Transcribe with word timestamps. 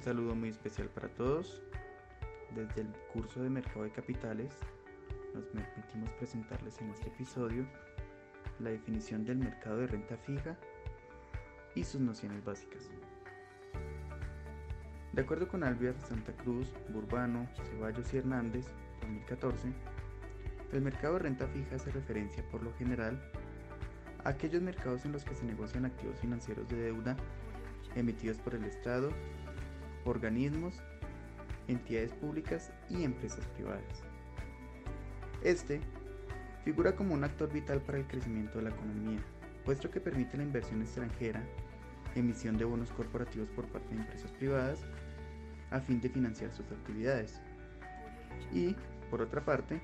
Un 0.00 0.04
saludo 0.04 0.34
muy 0.34 0.48
especial 0.48 0.88
para 0.88 1.08
todos. 1.08 1.60
Desde 2.54 2.80
el 2.80 2.88
curso 3.12 3.42
de 3.42 3.50
Mercado 3.50 3.82
de 3.82 3.90
Capitales 3.90 4.50
nos 5.34 5.44
permitimos 5.44 6.10
presentarles 6.12 6.80
en 6.80 6.88
este 6.88 7.08
episodio 7.08 7.66
la 8.60 8.70
definición 8.70 9.26
del 9.26 9.36
mercado 9.36 9.76
de 9.76 9.88
renta 9.88 10.16
fija 10.16 10.56
y 11.74 11.84
sus 11.84 12.00
nociones 12.00 12.42
básicas. 12.42 12.88
De 15.12 15.20
acuerdo 15.20 15.46
con 15.48 15.64
Alvear, 15.64 16.00
Santa 16.00 16.32
Cruz, 16.32 16.72
Burbano, 16.88 17.46
Ceballos 17.70 18.14
y 18.14 18.16
Hernández, 18.16 18.68
2014, 19.02 19.70
el 20.72 20.80
mercado 20.80 21.12
de 21.12 21.18
renta 21.24 21.46
fija 21.46 21.76
hace 21.76 21.90
referencia 21.90 22.42
por 22.50 22.62
lo 22.62 22.72
general 22.78 23.22
a 24.24 24.30
aquellos 24.30 24.62
mercados 24.62 25.04
en 25.04 25.12
los 25.12 25.24
que 25.24 25.34
se 25.34 25.44
negocian 25.44 25.84
activos 25.84 26.18
financieros 26.20 26.66
de 26.70 26.76
deuda 26.76 27.18
emitidos 27.94 28.38
por 28.38 28.54
el 28.54 28.64
Estado, 28.64 29.10
organismos, 30.04 30.82
entidades 31.68 32.12
públicas 32.12 32.72
y 32.88 33.04
empresas 33.04 33.46
privadas. 33.56 34.02
Este 35.42 35.80
figura 36.64 36.94
como 36.94 37.14
un 37.14 37.24
actor 37.24 37.50
vital 37.52 37.80
para 37.80 37.98
el 37.98 38.06
crecimiento 38.06 38.58
de 38.58 38.64
la 38.64 38.70
economía, 38.70 39.20
puesto 39.64 39.90
que 39.90 40.00
permite 40.00 40.36
la 40.36 40.42
inversión 40.42 40.82
extranjera, 40.82 41.42
emisión 42.14 42.58
de 42.58 42.64
bonos 42.64 42.90
corporativos 42.92 43.48
por 43.50 43.66
parte 43.66 43.94
de 43.94 44.02
empresas 44.02 44.30
privadas, 44.32 44.80
a 45.70 45.80
fin 45.80 46.00
de 46.00 46.10
financiar 46.10 46.52
sus 46.52 46.70
actividades. 46.70 47.40
Y, 48.52 48.74
por 49.10 49.22
otra 49.22 49.44
parte, 49.44 49.80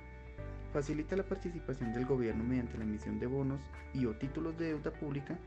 facilita 0.73 1.17
la 1.17 1.23
participación 1.23 1.93
del 1.93 2.05
gobierno 2.05 2.45
mediante 2.45 2.77
la 2.77 2.85
emisión 2.85 3.19
de 3.19 3.27
bonos 3.27 3.61
y 3.95 4.07
o 4.07 4.15
títulos 4.17 4.59
de 4.59 4.67
deuda 4.67 4.91
pública 4.91 5.39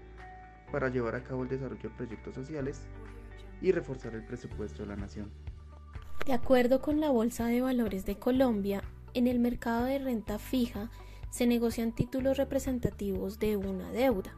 para 0.71 0.89
llevar 0.89 1.15
a 1.15 1.23
cabo 1.23 1.43
el 1.43 1.49
desarrollo 1.49 1.89
de 1.89 1.95
proyectos 1.95 2.35
sociales 2.35 2.81
y 3.61 3.71
reforzar 3.71 4.15
el 4.15 4.25
presupuesto 4.25 4.83
de 4.83 4.89
la 4.89 4.95
nación. 4.95 5.31
De 6.25 6.33
acuerdo 6.33 6.81
con 6.81 6.99
la 6.99 7.09
Bolsa 7.09 7.47
de 7.47 7.61
Valores 7.61 8.05
de 8.05 8.17
Colombia, 8.17 8.83
en 9.13 9.27
el 9.27 9.39
mercado 9.39 9.85
de 9.85 9.99
renta 9.99 10.37
fija 10.37 10.91
se 11.29 11.47
negocian 11.47 11.91
títulos 11.91 12.37
representativos 12.37 13.39
de 13.39 13.57
una 13.57 13.91
deuda. 13.91 14.35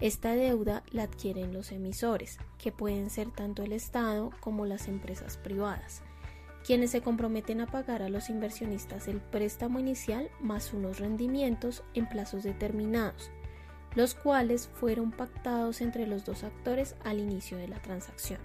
Esta 0.00 0.34
deuda 0.34 0.82
la 0.90 1.04
adquieren 1.04 1.52
los 1.52 1.70
emisores, 1.70 2.38
que 2.58 2.72
pueden 2.72 3.08
ser 3.10 3.30
tanto 3.30 3.62
el 3.62 3.72
Estado 3.72 4.30
como 4.40 4.66
las 4.66 4.88
empresas 4.88 5.36
privadas, 5.36 6.02
quienes 6.64 6.90
se 6.90 7.02
comprometen 7.02 7.60
a 7.60 7.66
pagar 7.66 8.02
a 8.02 8.08
los 8.08 8.28
inversionistas 8.28 9.06
el 9.06 9.20
préstamo 9.20 9.78
inicial 9.78 10.28
más 10.40 10.72
unos 10.72 10.98
rendimientos 10.98 11.84
en 11.94 12.08
plazos 12.08 12.42
determinados, 12.42 13.30
los 13.94 14.14
cuales 14.14 14.68
fueron 14.74 15.10
pactados 15.10 15.80
entre 15.80 16.06
los 16.06 16.24
dos 16.24 16.44
actores 16.44 16.96
al 17.04 17.18
inicio 17.18 17.58
de 17.58 17.68
la 17.68 17.80
transacción. 17.80 18.40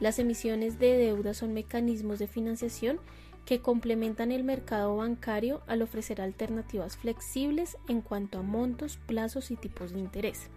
Las 0.00 0.18
emisiones 0.18 0.78
de 0.78 0.96
deuda 0.98 1.34
son 1.34 1.54
mecanismos 1.54 2.18
de 2.18 2.26
financiación 2.26 2.98
que 3.44 3.60
complementan 3.60 4.32
el 4.32 4.42
mercado 4.42 4.96
bancario 4.96 5.62
al 5.66 5.82
ofrecer 5.82 6.20
alternativas 6.20 6.96
flexibles 6.96 7.76
en 7.88 8.00
cuanto 8.00 8.38
a 8.38 8.42
montos, 8.42 8.98
plazos 9.06 9.50
y 9.50 9.56
tipos 9.56 9.92
de 9.92 10.00
interés. 10.00 10.48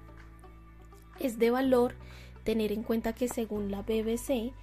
Es 1.20 1.38
de 1.38 1.52
valor 1.52 1.96
tener 2.44 2.72
en 2.72 2.84
cuenta 2.84 3.14
que 3.14 3.28
según 3.28 3.72
la 3.72 3.82
BBC, 3.82 4.54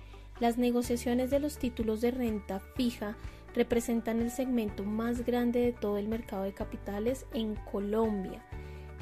las 0.40 0.58
negociaciones 0.58 1.30
de 1.30 1.38
los 1.38 1.58
títulos 1.58 2.00
de 2.00 2.10
renta 2.10 2.60
fija 2.74 3.16
representan 3.54 4.20
el 4.20 4.30
segmento 4.30 4.84
más 4.84 5.24
grande 5.24 5.60
de 5.60 5.72
todo 5.72 5.98
el 5.98 6.08
mercado 6.08 6.44
de 6.44 6.54
capitales 6.54 7.26
en 7.32 7.54
Colombia, 7.70 8.44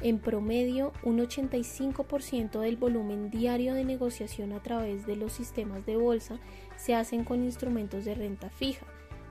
en 0.01 0.19
promedio, 0.19 0.91
un 1.03 1.19
85% 1.19 2.59
del 2.59 2.77
volumen 2.77 3.29
diario 3.29 3.73
de 3.73 3.85
negociación 3.85 4.51
a 4.53 4.61
través 4.61 5.05
de 5.05 5.15
los 5.15 5.33
sistemas 5.33 5.85
de 5.85 5.95
bolsa 5.95 6.39
se 6.75 6.95
hacen 6.95 7.23
con 7.23 7.43
instrumentos 7.43 8.05
de 8.05 8.15
renta 8.15 8.49
fija. 8.49 8.85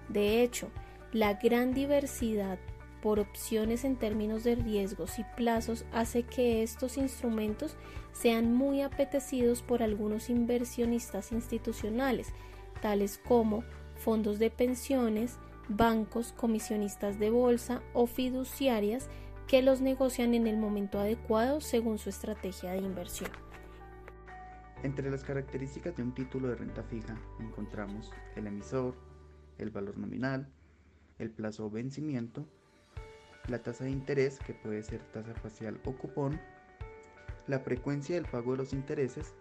De 0.08 0.42
hecho, 0.42 0.68
la 1.12 1.34
gran 1.34 1.74
diversidad 1.74 2.58
por 3.02 3.18
opciones 3.18 3.84
en 3.84 3.96
términos 3.96 4.44
de 4.44 4.54
riesgos 4.54 5.18
y 5.18 5.24
plazos 5.36 5.84
hace 5.92 6.22
que 6.22 6.62
estos 6.62 6.96
instrumentos 6.96 7.74
sean 8.12 8.54
muy 8.54 8.80
apetecidos 8.80 9.62
por 9.62 9.82
algunos 9.82 10.30
inversionistas 10.30 11.32
institucionales, 11.32 12.28
tales 12.80 13.18
como 13.18 13.64
fondos 13.96 14.38
de 14.38 14.50
pensiones, 14.50 15.38
bancos, 15.68 16.32
comisionistas 16.32 17.18
de 17.18 17.30
bolsa 17.30 17.82
o 17.92 18.06
fiduciarias 18.06 19.08
que 19.46 19.62
los 19.62 19.80
negocian 19.80 20.34
en 20.34 20.46
el 20.46 20.56
momento 20.56 20.98
adecuado 20.98 21.60
según 21.60 21.98
su 21.98 22.08
estrategia 22.08 22.72
de 22.72 22.78
inversión. 22.78 23.30
Entre 24.82 25.10
las 25.10 25.22
características 25.22 25.96
de 25.96 26.02
un 26.02 26.14
título 26.14 26.48
de 26.48 26.56
renta 26.56 26.82
fija 26.82 27.16
encontramos 27.38 28.10
el 28.34 28.46
emisor, 28.46 28.96
el 29.58 29.70
valor 29.70 29.96
nominal, 29.96 30.48
el 31.18 31.30
plazo 31.30 31.66
o 31.66 31.70
vencimiento, 31.70 32.46
la 33.48 33.62
tasa 33.62 33.84
de 33.84 33.90
interés 33.90 34.38
que 34.40 34.54
puede 34.54 34.82
ser 34.82 35.00
tasa 35.12 35.34
facial 35.34 35.80
o 35.84 35.92
cupón, 35.92 36.40
la 37.46 37.60
frecuencia 37.60 38.16
del 38.16 38.26
pago 38.26 38.52
de 38.52 38.58
los 38.58 38.72
intereses, 38.72 39.34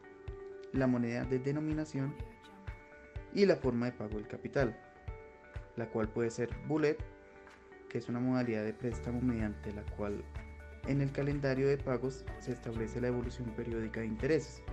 la 0.73 0.87
moneda 0.87 1.23
de 1.25 1.39
denominación 1.39 2.15
y 3.33 3.45
la 3.45 3.55
forma 3.55 3.87
de 3.87 3.91
pago 3.93 4.17
del 4.17 4.27
capital, 4.27 4.77
la 5.75 5.87
cual 5.89 6.09
puede 6.09 6.29
ser 6.29 6.49
bullet 6.67 6.97
que 7.91 7.97
es 7.97 8.07
una 8.07 8.21
modalidad 8.21 8.63
de 8.63 8.73
préstamo 8.73 9.19
mediante 9.19 9.73
la 9.73 9.81
cual 9.97 10.23
en 10.87 11.01
el 11.01 11.11
calendario 11.11 11.67
de 11.67 11.77
pagos 11.77 12.23
se 12.39 12.53
establece 12.53 13.01
la 13.01 13.09
evolución 13.09 13.49
periódica 13.49 13.99
de 13.99 14.05
intereses 14.05 14.63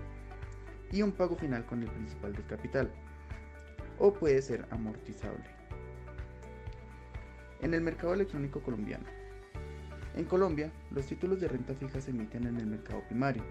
y 0.93 1.03
un 1.03 1.11
pago 1.11 1.35
final 1.35 1.67
con 1.67 1.83
el 1.83 1.91
principal 1.91 2.33
del 2.33 2.47
capital, 2.47 2.89
o 3.99 4.13
puede 4.13 4.41
ser 4.41 4.67
amortizable. 4.71 5.45
En 7.61 7.75
el 7.75 7.81
mercado 7.81 8.15
electrónico 8.15 8.63
colombiano. 8.63 9.05
En 10.15 10.25
Colombia, 10.25 10.71
los 10.93 11.07
títulos 11.07 11.41
de 11.41 11.49
renta 11.49 11.75
fija 11.75 12.01
se 12.01 12.13
emiten 12.13 12.47
en 12.47 12.57
el 12.57 12.67
mercado 12.67 13.03
primario, 13.09 13.43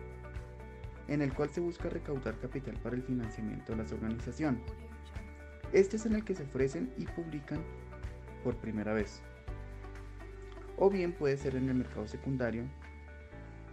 en 1.09 1.21
el 1.21 1.33
cual 1.33 1.49
se 1.49 1.59
busca 1.59 1.89
recaudar 1.89 2.39
capital 2.39 2.77
para 2.81 2.95
el 2.95 3.03
financiamiento 3.03 3.73
de 3.73 3.79
las 3.79 3.91
organizaciones. 3.91 4.63
Este 5.73 5.97
es 5.97 6.05
en 6.05 6.15
el 6.15 6.23
que 6.23 6.35
se 6.35 6.43
ofrecen 6.43 6.89
y 6.97 7.05
publican 7.05 7.61
por 8.45 8.55
primera 8.55 8.93
vez 8.93 9.21
o 10.77 10.89
bien 10.89 11.11
puede 11.11 11.37
ser 11.37 11.55
en 11.55 11.67
el 11.67 11.75
mercado 11.75 12.07
secundario, 12.07 12.63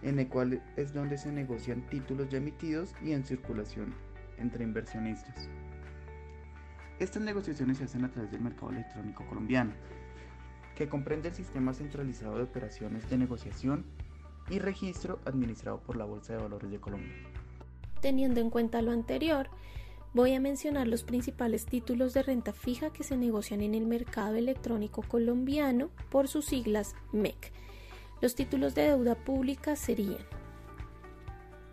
en 0.01 0.19
el 0.19 0.27
cual 0.27 0.61
es 0.75 0.93
donde 0.93 1.17
se 1.17 1.31
negocian 1.31 1.87
títulos 1.87 2.29
ya 2.29 2.37
emitidos 2.37 2.93
y 3.01 3.13
en 3.13 3.23
circulación 3.23 3.93
entre 4.37 4.63
inversionistas. 4.63 5.49
Estas 6.99 7.21
negociaciones 7.21 7.77
se 7.77 7.85
hacen 7.85 8.05
a 8.05 8.11
través 8.11 8.31
del 8.31 8.41
mercado 8.41 8.71
electrónico 8.71 9.25
colombiano, 9.25 9.71
que 10.75 10.89
comprende 10.89 11.29
el 11.29 11.35
sistema 11.35 11.73
centralizado 11.73 12.37
de 12.37 12.43
operaciones 12.43 13.09
de 13.09 13.17
negociación 13.17 13.85
y 14.49 14.59
registro 14.59 15.19
administrado 15.25 15.79
por 15.79 15.95
la 15.95 16.05
Bolsa 16.05 16.33
de 16.33 16.43
Valores 16.43 16.69
de 16.69 16.79
Colombia. 16.79 17.13
Teniendo 18.01 18.39
en 18.39 18.49
cuenta 18.49 18.81
lo 18.81 18.91
anterior, 18.91 19.49
Voy 20.15 20.33
a 20.33 20.39
mencionar 20.39 20.87
los 20.87 21.03
principales 21.03 21.65
títulos 21.65 22.13
de 22.13 22.23
renta 22.23 22.53
fija 22.53 22.89
que 22.93 23.03
se 23.03 23.17
negocian 23.17 23.59
en 23.59 23.75
el 23.75 23.85
mercado 23.85 24.35
electrónico 24.35 25.01
colombiano 25.01 25.89
por 26.09 26.29
sus 26.29 26.45
siglas 26.45 26.95
MEC. 27.11 27.51
Los 28.21 28.33
títulos 28.33 28.75
de 28.75 28.83
deuda 28.83 29.15
pública 29.15 29.75
serían 29.75 30.25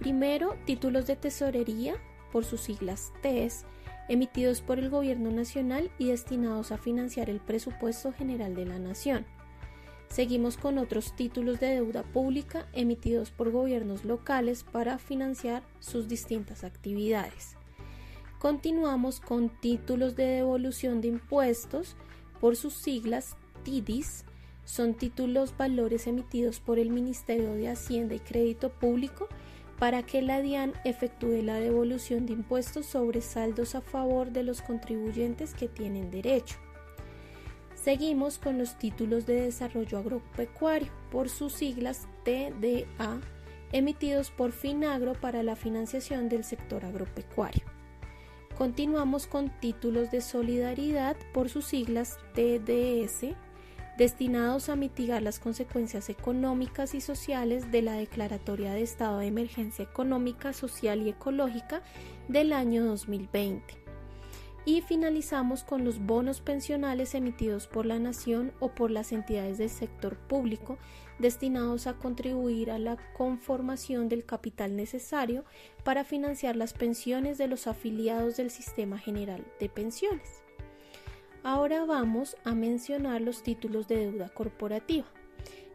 Primero, 0.00 0.56
títulos 0.66 1.06
de 1.06 1.14
tesorería 1.14 1.94
por 2.32 2.44
sus 2.44 2.62
siglas 2.62 3.12
TES, 3.22 3.64
emitidos 4.08 4.60
por 4.60 4.80
el 4.80 4.91
Gobierno 4.91 5.30
Nacional 5.30 5.92
y 5.97 6.09
destinados 6.09 6.72
a 6.72 6.78
financiar 6.78 7.30
el 7.30 7.38
presupuesto 7.38 8.12
general 8.12 8.56
de 8.56 8.66
la 8.66 8.80
Nación. 8.80 9.24
Seguimos 10.09 10.56
con 10.56 10.78
otros 10.78 11.14
títulos 11.14 11.60
de 11.60 11.76
deuda 11.76 12.03
pública 12.03 12.66
emitidos 12.72 13.30
por 13.30 13.53
gobiernos 13.53 14.04
locales 14.04 14.64
para 14.64 14.98
financiar 14.98 15.62
sus 15.78 16.09
distintas 16.09 16.64
actividades. 16.64 17.56
Continuamos 18.42 19.21
con 19.21 19.50
títulos 19.50 20.16
de 20.16 20.24
devolución 20.24 21.00
de 21.00 21.06
impuestos 21.06 21.94
por 22.41 22.56
sus 22.56 22.74
siglas 22.74 23.36
TIDIS. 23.62 24.24
Son 24.65 24.94
títulos 24.94 25.56
valores 25.56 26.09
emitidos 26.09 26.59
por 26.59 26.80
el 26.80 26.91
Ministerio 26.91 27.54
de 27.54 27.68
Hacienda 27.68 28.16
y 28.16 28.18
Crédito 28.18 28.71
Público 28.71 29.28
para 29.78 30.03
que 30.03 30.22
la 30.22 30.41
DIAN 30.41 30.72
efectúe 30.84 31.41
la 31.44 31.60
devolución 31.60 32.27
de 32.27 32.33
impuestos 32.33 32.84
sobre 32.86 33.21
saldos 33.21 33.77
a 33.77 33.80
favor 33.80 34.33
de 34.33 34.42
los 34.42 34.60
contribuyentes 34.60 35.54
que 35.54 35.68
tienen 35.68 36.10
derecho. 36.10 36.56
Seguimos 37.77 38.39
con 38.39 38.59
los 38.59 38.77
títulos 38.77 39.24
de 39.24 39.41
desarrollo 39.42 39.98
agropecuario, 39.98 40.91
por 41.12 41.28
sus 41.28 41.53
siglas 41.53 42.09
TDA, 42.24 43.21
emitidos 43.71 44.33
por 44.33 44.50
Finagro 44.50 45.12
para 45.12 45.44
la 45.44 45.54
financiación 45.54 46.28
del 46.28 46.42
sector 46.42 46.84
agropecuario. 46.84 47.72
Continuamos 48.57 49.27
con 49.27 49.51
títulos 49.60 50.10
de 50.10 50.21
solidaridad 50.21 51.16
por 51.33 51.49
sus 51.49 51.65
siglas 51.65 52.19
TDS, 52.34 53.34
destinados 53.99 54.69
a 54.69 54.77
mitigar 54.77 55.22
las 55.22 55.39
consecuencias 55.39 56.09
económicas 56.10 56.95
y 56.95 57.01
sociales 57.01 57.72
de 57.72 57.83
la 57.83 57.95
Declaratoria 57.95 58.72
de 58.72 58.83
Estado 58.83 59.19
de 59.19 59.27
Emergencia 59.27 59.84
Económica, 59.84 60.53
Social 60.53 61.03
y 61.03 61.10
Ecológica 61.10 61.83
del 62.28 62.53
año 62.53 62.84
2020. 62.84 63.81
Y 64.64 64.80
finalizamos 64.80 65.64
con 65.64 65.84
los 65.84 65.98
bonos 65.98 66.41
pensionales 66.41 67.14
emitidos 67.14 67.66
por 67.66 67.84
la 67.84 67.98
Nación 67.98 68.53
o 68.60 68.68
por 68.68 68.91
las 68.92 69.10
entidades 69.10 69.59
del 69.59 69.70
sector 69.70 70.16
público 70.16 70.78
destinados 71.18 71.86
a 71.86 71.94
contribuir 71.94 72.70
a 72.70 72.78
la 72.78 72.97
conformación 73.14 74.09
del 74.09 74.24
capital 74.24 74.76
necesario 74.76 75.44
para 75.84 76.04
financiar 76.04 76.56
las 76.56 76.74
pensiones 76.74 77.38
de 77.38 77.48
los 77.48 77.66
afiliados 77.66 78.36
del 78.36 78.50
Sistema 78.50 78.98
General 78.98 79.44
de 79.59 79.68
Pensiones. 79.68 80.42
Ahora 81.42 81.84
vamos 81.84 82.36
a 82.44 82.54
mencionar 82.54 83.20
los 83.20 83.42
títulos 83.42 83.88
de 83.88 83.97
deuda 83.97 84.28
corporativa. 84.28 85.06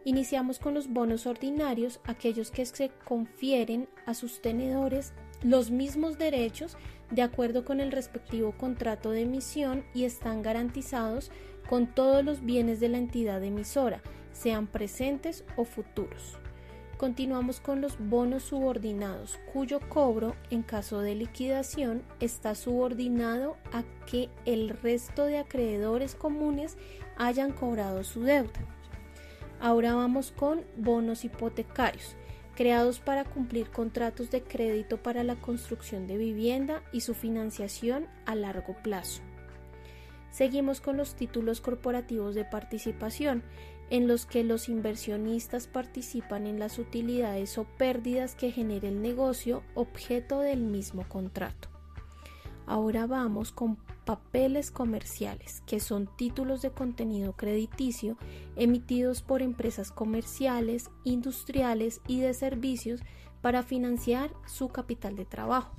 Iniciamos 0.08 0.58
con 0.58 0.72
los 0.72 0.88
bonos 0.88 1.26
ordinarios, 1.26 2.00
aquellos 2.04 2.50
que 2.50 2.64
se 2.64 2.88
confieren 3.04 3.90
a 4.06 4.14
sus 4.14 4.40
tenedores 4.40 5.12
los 5.42 5.70
mismos 5.70 6.16
derechos 6.16 6.78
de 7.10 7.20
acuerdo 7.20 7.66
con 7.66 7.78
el 7.78 7.92
respectivo 7.92 8.52
contrato 8.52 9.10
de 9.10 9.20
emisión 9.20 9.84
y 9.92 10.04
están 10.04 10.40
garantizados 10.40 11.30
con 11.68 11.88
todos 11.88 12.24
los 12.24 12.42
bienes 12.42 12.80
de 12.80 12.88
la 12.88 12.96
entidad 12.96 13.44
emisora, 13.44 14.00
sean 14.32 14.66
presentes 14.66 15.44
o 15.58 15.66
futuros. 15.66 16.38
Continuamos 16.96 17.60
con 17.60 17.82
los 17.82 17.98
bonos 17.98 18.44
subordinados, 18.44 19.38
cuyo 19.52 19.78
cobro, 19.90 20.36
en 20.48 20.62
caso 20.62 21.00
de 21.00 21.16
liquidación, 21.16 22.02
está 22.18 22.54
subordinado 22.54 23.58
a 23.74 23.84
que 24.06 24.30
el 24.46 24.70
resto 24.70 25.26
de 25.26 25.36
acreedores 25.36 26.14
comunes 26.14 26.78
hayan 27.18 27.52
cobrado 27.52 28.04
su 28.04 28.22
deuda. 28.22 28.77
Ahora 29.60 29.94
vamos 29.94 30.30
con 30.30 30.62
bonos 30.76 31.24
hipotecarios, 31.24 32.14
creados 32.54 33.00
para 33.00 33.24
cumplir 33.24 33.70
contratos 33.70 34.30
de 34.30 34.42
crédito 34.42 35.02
para 35.02 35.24
la 35.24 35.36
construcción 35.36 36.06
de 36.06 36.16
vivienda 36.16 36.82
y 36.92 37.00
su 37.00 37.14
financiación 37.14 38.06
a 38.24 38.34
largo 38.34 38.76
plazo. 38.82 39.22
Seguimos 40.30 40.80
con 40.80 40.96
los 40.96 41.14
títulos 41.14 41.60
corporativos 41.60 42.34
de 42.34 42.44
participación, 42.44 43.42
en 43.90 44.06
los 44.06 44.26
que 44.26 44.44
los 44.44 44.68
inversionistas 44.68 45.66
participan 45.66 46.46
en 46.46 46.58
las 46.58 46.78
utilidades 46.78 47.56
o 47.58 47.64
pérdidas 47.64 48.34
que 48.34 48.52
genere 48.52 48.88
el 48.88 49.00
negocio 49.00 49.62
objeto 49.74 50.40
del 50.40 50.60
mismo 50.60 51.08
contrato. 51.08 51.77
Ahora 52.68 53.06
vamos 53.06 53.50
con 53.50 53.76
papeles 54.04 54.70
comerciales, 54.70 55.62
que 55.66 55.80
son 55.80 56.06
títulos 56.16 56.60
de 56.60 56.70
contenido 56.70 57.32
crediticio 57.32 58.18
emitidos 58.56 59.22
por 59.22 59.40
empresas 59.40 59.90
comerciales, 59.90 60.90
industriales 61.02 62.02
y 62.06 62.20
de 62.20 62.34
servicios 62.34 63.00
para 63.40 63.62
financiar 63.62 64.30
su 64.46 64.68
capital 64.68 65.16
de 65.16 65.24
trabajo. 65.24 65.72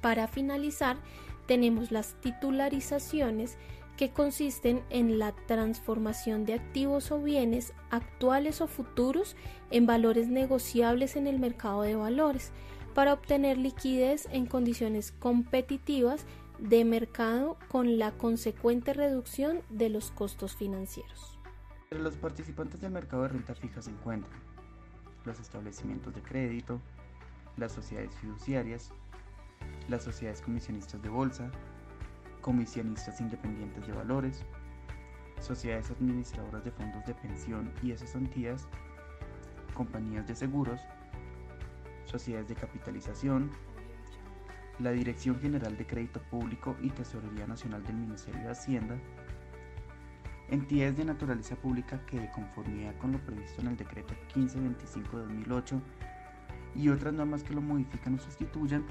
Para 0.00 0.26
finalizar, 0.26 0.96
tenemos 1.46 1.92
las 1.92 2.14
titularizaciones 2.22 3.58
que 3.98 4.08
consisten 4.10 4.82
en 4.88 5.18
la 5.18 5.32
transformación 5.32 6.46
de 6.46 6.54
activos 6.54 7.10
o 7.10 7.20
bienes 7.20 7.74
actuales 7.90 8.62
o 8.62 8.68
futuros 8.68 9.36
en 9.70 9.84
valores 9.84 10.28
negociables 10.28 11.14
en 11.16 11.26
el 11.26 11.38
mercado 11.38 11.82
de 11.82 11.94
valores 11.94 12.52
para 12.98 13.12
obtener 13.12 13.58
liquidez 13.58 14.26
en 14.32 14.46
condiciones 14.46 15.12
competitivas 15.12 16.26
de 16.58 16.84
mercado 16.84 17.56
con 17.68 17.96
la 17.96 18.10
consecuente 18.10 18.92
reducción 18.92 19.60
de 19.70 19.88
los 19.88 20.10
costos 20.10 20.56
financieros. 20.56 21.38
Entre 21.92 22.00
los 22.02 22.16
participantes 22.16 22.80
del 22.80 22.90
mercado 22.90 23.22
de 23.22 23.28
renta 23.28 23.54
fija 23.54 23.80
se 23.80 23.90
encuentran 23.90 24.40
los 25.24 25.38
establecimientos 25.38 26.12
de 26.12 26.22
crédito, 26.22 26.80
las 27.56 27.70
sociedades 27.70 28.16
fiduciarias, 28.16 28.90
las 29.88 30.02
sociedades 30.02 30.42
comisionistas 30.42 31.00
de 31.00 31.08
bolsa, 31.08 31.52
comisionistas 32.40 33.20
independientes 33.20 33.86
de 33.86 33.92
valores, 33.92 34.44
sociedades 35.40 35.88
administradoras 35.92 36.64
de 36.64 36.72
fondos 36.72 37.06
de 37.06 37.14
pensión 37.14 37.72
y 37.80 37.92
cesantías, 37.96 38.66
compañías 39.72 40.26
de 40.26 40.34
seguros, 40.34 40.80
sociedades 42.08 42.48
de 42.48 42.54
capitalización, 42.54 43.50
la 44.78 44.92
Dirección 44.92 45.40
General 45.40 45.76
de 45.76 45.86
Crédito 45.86 46.20
Público 46.30 46.76
y 46.80 46.90
Tesorería 46.90 47.46
Nacional 47.46 47.82
del 47.84 47.96
Ministerio 47.96 48.40
de 48.42 48.50
Hacienda, 48.50 48.96
entidades 50.48 50.96
de 50.96 51.04
naturaleza 51.04 51.56
pública 51.56 52.04
que 52.06 52.20
de 52.20 52.30
conformidad 52.30 52.96
con 52.98 53.12
lo 53.12 53.18
previsto 53.18 53.60
en 53.60 53.68
el 53.68 53.76
decreto 53.76 54.14
1525-2008 54.34 55.80
y 56.74 56.88
otras 56.88 57.12
normas 57.12 57.42
que 57.42 57.54
lo 57.54 57.60
modifican 57.60 58.14
o 58.14 58.18
sustituyan 58.18 58.86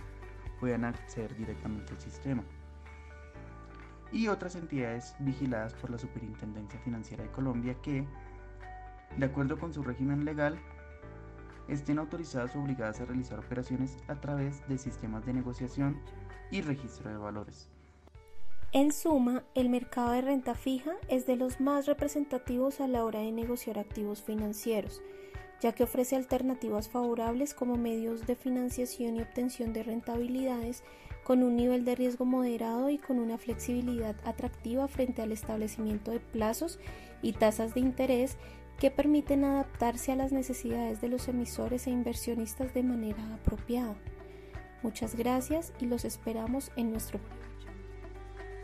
puedan 0.60 0.86
acceder 0.86 1.36
directamente 1.36 1.94
al 1.94 2.00
sistema. 2.00 2.44
Y 4.12 4.28
otras 4.28 4.56
entidades 4.56 5.16
vigiladas 5.20 5.74
por 5.74 5.90
la 5.90 5.98
Superintendencia 5.98 6.80
Financiera 6.80 7.24
de 7.24 7.32
Colombia 7.32 7.76
que, 7.82 8.06
de 9.18 9.26
acuerdo 9.26 9.58
con 9.60 9.74
su 9.74 9.84
régimen 9.84 10.24
legal, 10.26 10.58
estén 11.68 12.00
autorizadas 12.00 12.56
o 12.56 12.60
obligadas 12.60 13.00
a 13.02 13.06
realizar 13.06 13.40
operaciones 13.40 13.98
a 14.08 14.16
través 14.16 14.68
de 14.68 14.78
sistemas 14.78 15.26
de 15.26 15.34
negociación 15.34 16.00
y 16.52 16.62
registro 16.62 17.10
de 17.10 17.18
valores. 17.18 17.70
En 18.74 18.92
suma, 18.92 19.44
el 19.56 19.70
mercado 19.70 20.12
de 20.12 20.22
renta 20.22 20.54
fija 20.54 20.92
es 21.08 21.26
de 21.26 21.38
los 21.38 21.62
más 21.62 21.86
representativos 21.86 22.82
a 22.82 22.88
la 22.88 23.06
hora 23.06 23.20
de 23.20 23.32
negociar 23.32 23.80
activos 23.80 24.22
financieros, 24.22 25.02
ya 25.62 25.72
que 25.72 25.84
ofrece 25.84 26.16
alternativas 26.16 26.90
favorables 26.90 27.54
como 27.54 27.78
medios 27.78 28.28
de 28.28 28.36
financiación 28.36 29.16
y 29.16 29.22
obtención 29.22 29.72
de 29.72 29.84
rentabilidades 29.84 30.84
con 31.24 31.44
un 31.44 31.56
nivel 31.56 31.86
de 31.86 31.96
riesgo 31.96 32.26
moderado 32.26 32.90
y 32.90 32.98
con 32.98 33.20
una 33.20 33.38
flexibilidad 33.38 34.16
atractiva 34.26 34.88
frente 34.88 35.22
al 35.22 35.32
establecimiento 35.32 36.12
de 36.12 36.20
plazos 36.20 36.80
y 37.22 37.34
tasas 37.34 37.74
de 37.74 37.80
interés 37.80 38.38
que 38.80 38.92
permiten 38.92 39.44
adaptarse 39.44 40.12
a 40.12 40.16
las 40.16 40.32
necesidades 40.32 41.02
de 41.02 41.10
los 41.10 41.28
emisores 41.28 41.88
e 41.88 41.92
inversionistas 41.92 42.74
de 42.74 42.84
manera 42.84 43.34
apropiada. 43.34 43.96
Muchas 44.84 45.16
gracias 45.16 45.74
y 45.80 45.86
los 45.86 46.06
esperamos 46.06 46.72
en 46.76 46.92
nuestro 46.92 47.20